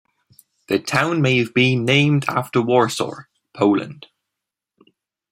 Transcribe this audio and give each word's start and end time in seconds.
The 0.67 0.79
town 0.79 1.21
may 1.21 1.37
have 1.37 1.53
been 1.53 1.85
named 1.85 2.25
after 2.27 2.59
Warsaw, 2.59 3.11
Poland. 3.53 4.07